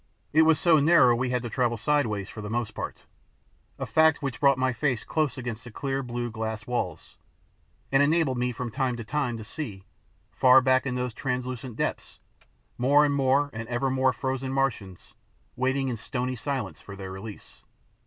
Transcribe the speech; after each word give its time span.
It 0.33 0.41
was 0.49 0.59
so 0.59 0.79
narrow 0.79 1.15
we 1.15 1.29
had 1.29 1.43
to 1.43 1.49
travel 1.51 1.77
sideways 1.77 2.27
for 2.27 2.41
the 2.41 2.49
most 2.49 2.71
part, 2.71 3.03
a 3.77 3.85
fact 3.85 4.19
which 4.23 4.39
brought 4.39 4.57
my 4.57 4.73
face 4.73 5.03
close 5.03 5.37
against 5.37 5.63
the 5.63 5.69
clear 5.69 6.01
blue 6.01 6.31
glass 6.31 6.65
walls, 6.65 7.17
and 7.91 8.01
enabled 8.01 8.39
me 8.39 8.51
from 8.51 8.71
time 8.71 8.97
to 8.97 9.03
time 9.03 9.37
to 9.37 9.43
see, 9.43 9.83
far 10.31 10.59
back 10.59 10.87
in 10.87 10.95
those 10.95 11.13
translucent 11.13 11.75
depths, 11.75 12.17
more 12.79 13.05
and 13.05 13.13
more 13.13 13.51
and 13.53 13.69
evermore 13.69 14.11
frozen 14.11 14.51
Martians 14.51 15.13
waiting 15.55 15.87
in 15.87 15.97
stony 15.97 16.35
silence 16.35 16.81
for 16.81 16.95
their 16.95 17.11
release. 17.11 17.61